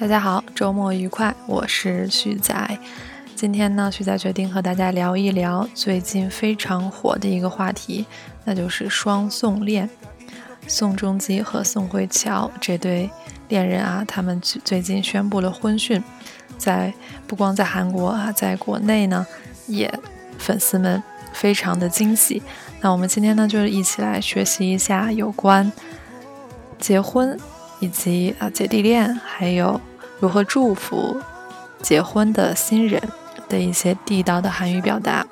[0.00, 2.78] 大家好，周末愉快，我是旭仔。
[3.34, 8.06] 今天呢，旭仔决定和大家聊一聊最近非常火的一个话题，
[8.44, 9.90] 那就是双宋恋。
[10.68, 13.10] 宋仲基和宋慧乔这对
[13.48, 16.00] 恋人啊，他们最近宣布了婚讯，
[16.56, 16.94] 在
[17.26, 19.26] 不光在韩国啊，在国内呢，
[19.66, 19.92] 也
[20.38, 22.40] 粉丝们非常的惊喜。
[22.80, 25.72] 那我们今天呢，就是一起来学习一下有关
[26.78, 27.36] 结婚。
[27.80, 29.80] 以及啊姐弟恋，还有
[30.19, 31.21] 如何祝福
[31.81, 33.01] 结婚的新人
[33.49, 35.25] 的一些地道的韩语表达。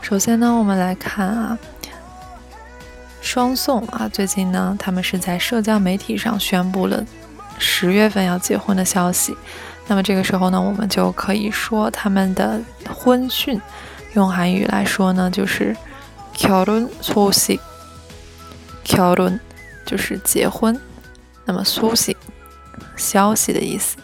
[0.00, 1.58] 首先呢，我们来看啊，
[3.20, 7.02] 双宋啊，最近呢，他们是在社交媒体上宣布了
[7.58, 9.36] 十月份要结婚的消息。
[9.86, 12.60] 那么这个时候呢，我们就可以说他们的
[12.94, 13.60] 婚讯，
[14.14, 15.74] 用韩语来说呢，就是
[16.36, 17.58] 결혼소 식，
[18.84, 19.38] 결혼
[19.86, 20.78] 就是结婚，
[21.47, 22.15] 那么苏醒
[22.95, 23.97] 消息的意思。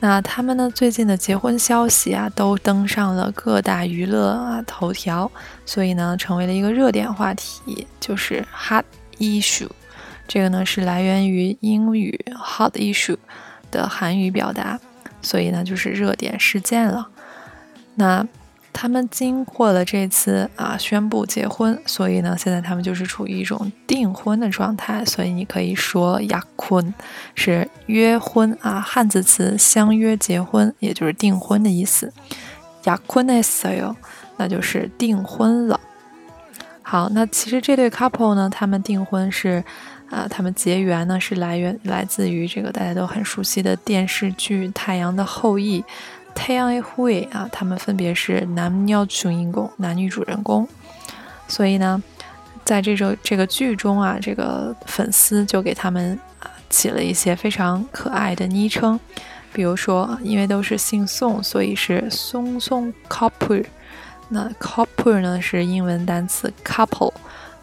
[0.00, 5.30] 那他们呢最近的结婚消息啊，都登上了各大娱乐啊头条，
[5.64, 8.84] 所以呢成为了一个热点话题，就是 hot
[9.18, 9.70] issue。
[10.28, 13.16] 这个呢是来源于英语 hot issue
[13.70, 14.78] 的韩语表达，
[15.22, 17.08] 所以呢就是热点事件了。
[17.94, 18.26] 那。
[18.72, 25.04] 他们经过了这次啊宣布结婚，所以呢，现在他们就是处于一种订婚的状态。
[25.04, 26.94] 所以你可以说“雅坤”
[27.36, 32.12] 是约婚啊，汉字词相约结婚，也就是订婚的意思。
[32.84, 33.94] 雅坤的所有，
[34.38, 35.78] 那就是订婚了。
[36.82, 39.62] 好，那其实这对 couple 呢，他们订婚是
[40.10, 45.80] 啊，他们结缘呢是来源来自于这个大家都很熟悉的电视剧《太阳的后裔》。
[46.34, 50.66] 太阳的后裔啊，他们分别是男女主人公，男女主人公。
[51.48, 52.02] 所以呢，
[52.64, 58.98] 在这首这个剧中啊，这个粉丝就给他们啊起了一些非常可爱的昵称，
[59.52, 63.64] 比如说，因为都是姓宋，所以是宋宋 couple。
[64.28, 67.12] 那 couple 呢是英文单词 couple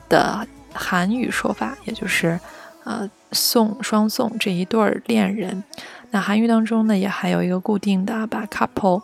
[0.07, 2.39] 的韩语说法，也就是
[2.83, 5.63] 呃宋双宋这一对儿恋人。
[6.11, 9.03] 那韩语当中呢，也还有一个固定的，把 couple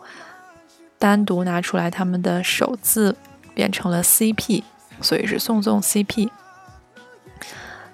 [0.98, 3.16] 单独拿出来，他们的首字
[3.54, 4.64] 变成了 CP，
[5.02, 6.30] 所以是宋宋 CP。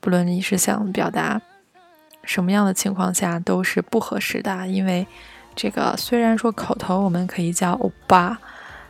[0.00, 1.40] 不论你是想表达
[2.23, 5.05] 什么样的情况下，都是不合适的，因为。
[5.55, 8.35] 这个虽然说口头我们可以叫欧巴，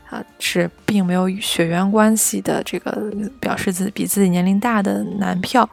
[0.09, 5.69] 啊，是并没有血缘关系的这个表示自比自己年龄大的男票，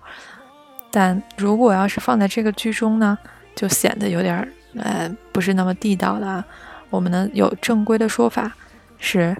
[0.90, 3.16] 但如果要是放在这个剧中呢，
[3.54, 6.44] 就显得有点呃不是那么地道了。
[6.90, 8.52] 我们呢有正规的说法
[8.98, 9.36] 是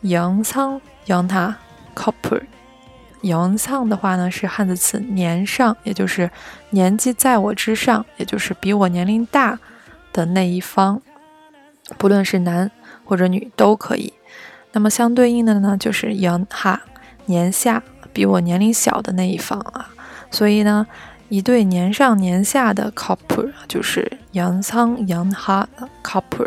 [0.00, 1.54] 杨仓杨他
[1.94, 2.40] couple，
[3.24, 6.30] 杨仓的话呢是汉字词年上，也就是
[6.70, 9.58] 年纪在我之上，也就是比我年龄大。
[10.16, 11.02] 的那一方，
[11.98, 12.70] 不论是男
[13.04, 14.12] 或者女都可以。
[14.70, 16.80] 那么相对应的呢，就是杨哈
[17.26, 17.82] 年下
[18.12, 19.90] 比我年龄小的那一方啊。
[20.30, 20.86] 所以呢，
[21.28, 25.68] 一对年上年下的 couple 就是杨仓杨哈
[26.04, 26.46] couple。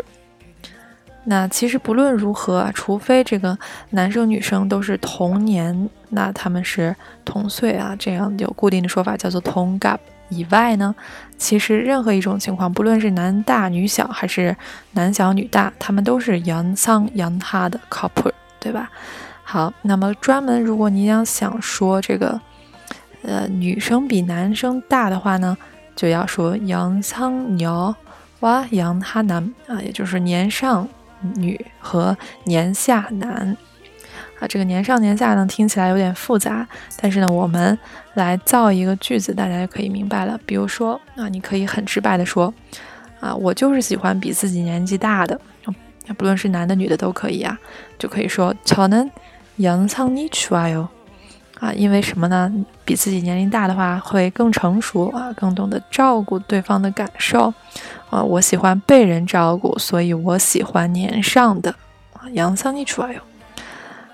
[1.30, 3.56] 那其实不论如何啊，除非这个
[3.90, 9.98] 男生女生都是同年，那他们是同岁啊，这样有固定的说法叫做同 gap。
[10.30, 10.94] 以外呢，
[11.36, 14.56] 其实任何一种情况，不论是男大女小还是
[14.92, 18.90] 男小女大，他们都是杨桑杨哈的 couple，对吧？
[19.42, 22.40] 好，那么专门如果你要想说这个，
[23.22, 25.56] 呃，女生比男生大的话呢，
[25.94, 27.94] 就要说杨桑鸟
[28.40, 30.88] 哇杨哈男啊，也就是年上
[31.35, 33.55] 女和年下男。
[34.39, 36.67] 啊，这个年上年下呢，听起来有点复杂，
[36.99, 37.77] 但是呢，我们
[38.15, 40.39] 来造一个句子，大家就可以明白了。
[40.45, 42.53] 比如说，啊，你可以很直白的说，
[43.19, 45.39] 啊，我就是喜欢比自己年纪大的，
[46.17, 47.57] 不论是男的女的都可以啊，
[47.97, 50.87] 就可以说，저는연상이좋아 요。
[51.59, 52.51] 啊，因为什么呢？
[52.83, 57.53] 比自己年龄大的话会更成熟啊，更懂得照顾对方的感受
[58.09, 58.21] 啊。
[58.21, 61.73] 我喜欢被人照顾，所以我喜欢年上的
[62.13, 63.21] 啊，연상이좋아 요。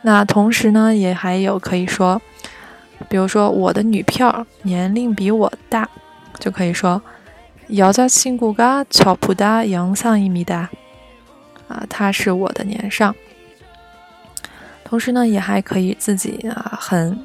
[0.04, 2.22] 那同时呢，也还有可以说，
[3.07, 5.90] 比如说我的女票年龄比我大，
[6.40, 7.01] 就可以说
[7.69, 10.68] 여자친구가저보다연상입니 다。
[11.68, 13.16] 啊，他是我的年上。
[14.84, 17.19] 同时呢，也还可以自己啊很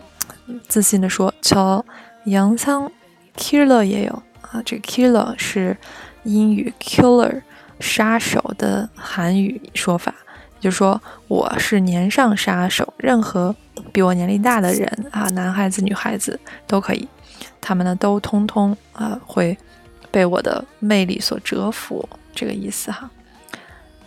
[0.67, 1.83] 自信地说：“瞧，
[2.25, 2.91] 杨仓
[3.35, 4.61] ，killer 也有啊。
[4.65, 5.75] 这个 killer 是
[6.23, 7.41] 英语 killer
[7.79, 10.13] 杀手的韩语说法，
[10.59, 12.93] 也就是说我是年上杀手。
[12.97, 13.55] 任何
[13.91, 17.07] 比我年龄大的人啊，男孩子、女孩子都可以，
[17.61, 19.57] 他们呢都通通啊会
[20.11, 23.09] 被我的魅力所折服，这个意思哈。”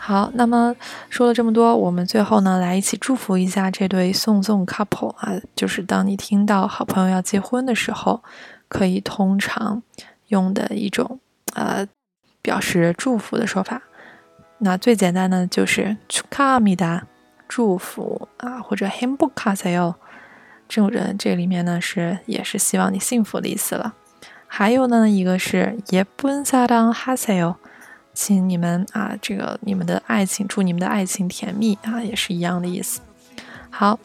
[0.02, 0.76] 好，那么
[1.10, 8.24] 说了这么多，我们最后呢来一起祝福一下这对送送 couple 啊，就是当你听到好朋友要结婚的时候，
[8.70, 9.82] 可以通常
[10.28, 11.20] 用的一种
[11.56, 11.86] 呃
[12.42, 13.82] 表示祝福的说法。
[14.60, 17.02] 那最简单的就是축하합니 다，
[17.48, 19.96] 祝福啊，或者행복하세 요，
[20.70, 23.94] 这种人这里面呢是也是希望你幸福的意思了。
[24.48, 27.56] 还有呢一个是예쁜사랑하세 요，
[28.15, 33.01] 请你们啊这个你们的爱情祝你们的爱情甜蜜啊，也是一样的意思。
[33.71, 33.99] 好，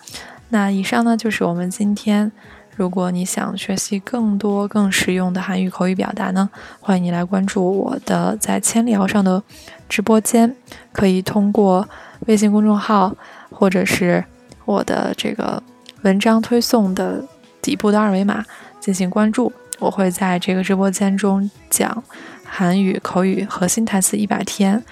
[0.50, 2.32] 那以上呢就是我们今天。
[2.76, 6.48] 如果你想学习更多更实用的韩语口语表达呢，
[6.80, 9.42] 欢迎你来关注我的在千里遥上的
[9.90, 10.56] 直播间，
[10.92, 11.90] 可以通过
[12.28, 13.16] 微信公众号
[13.50, 14.24] 或者是
[14.66, 15.64] 我的这个
[16.04, 17.24] 文章推送的
[17.64, 18.46] 底部的二维码
[18.80, 19.52] 进行关注。
[19.80, 22.04] 我会在这个直播间中讲
[22.44, 24.84] 韩语口语核心台词一百天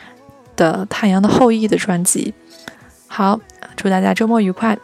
[0.55, 2.33] 的太阳的后裔的专辑。
[3.07, 3.39] 好
[3.75, 4.77] 祝大家周末愉快。